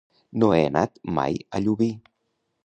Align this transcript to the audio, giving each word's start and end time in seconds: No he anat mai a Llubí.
No 0.43 0.47
he 0.55 0.61
anat 0.69 0.97
mai 1.19 1.37
a 1.59 1.63
Llubí. 1.67 1.91